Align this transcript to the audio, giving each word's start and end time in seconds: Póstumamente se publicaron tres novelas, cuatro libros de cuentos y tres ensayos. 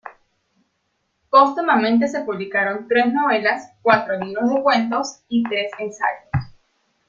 Póstumamente 1.29 2.07
se 2.07 2.21
publicaron 2.23 2.87
tres 2.87 3.13
novelas, 3.13 3.71
cuatro 3.83 4.17
libros 4.19 4.49
de 4.49 4.63
cuentos 4.63 5.21
y 5.27 5.43
tres 5.43 5.69
ensayos. 5.77 6.23